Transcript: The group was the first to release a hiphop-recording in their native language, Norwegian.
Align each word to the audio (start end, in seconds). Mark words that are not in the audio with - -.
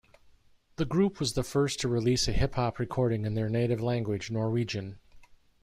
The 0.77 0.85
group 0.85 1.19
was 1.19 1.33
the 1.33 1.43
first 1.43 1.79
to 1.81 1.87
release 1.87 2.27
a 2.27 2.33
hiphop-recording 2.33 3.23
in 3.23 3.35
their 3.35 3.49
native 3.49 3.81
language, 3.81 4.31
Norwegian. 4.31 4.97